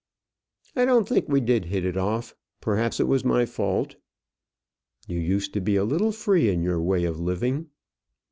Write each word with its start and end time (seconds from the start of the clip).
"I 0.75 0.85
don't 0.85 1.07
think 1.07 1.29
we 1.29 1.41
did 1.41 1.65
hit 1.65 1.85
it 1.85 1.95
off. 1.95 2.33
Perhaps 2.59 2.99
it 2.99 3.07
was 3.07 3.23
my 3.23 3.45
fault." 3.45 3.97
"You 5.07 5.19
used 5.19 5.53
to 5.53 5.61
be 5.61 5.75
a 5.75 5.83
little 5.85 6.11
free 6.11 6.49
in 6.49 6.63
your 6.63 6.81
way 6.81 7.03
of 7.05 7.19
living." 7.19 7.67